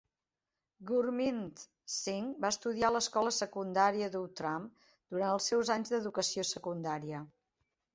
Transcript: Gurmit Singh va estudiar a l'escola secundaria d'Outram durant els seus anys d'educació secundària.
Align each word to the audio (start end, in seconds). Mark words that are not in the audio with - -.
Gurmit 0.91 1.63
Singh 1.97 2.33
va 2.47 2.51
estudiar 2.55 2.89
a 2.91 2.95
l'escola 2.97 3.35
secundaria 3.43 4.11
d'Outram 4.17 4.69
durant 4.91 5.39
els 5.39 5.55
seus 5.55 5.75
anys 5.81 5.97
d'educació 5.97 6.53
secundària. 6.59 7.27